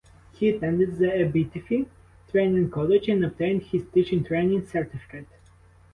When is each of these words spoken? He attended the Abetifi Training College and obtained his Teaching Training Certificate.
He 0.31 0.49
attended 0.49 0.97
the 0.97 1.05
Abetifi 1.09 1.85
Training 2.31 2.71
College 2.71 3.07
and 3.07 3.23
obtained 3.23 3.61
his 3.61 3.83
Teaching 3.93 4.23
Training 4.23 4.65
Certificate. 4.65 5.27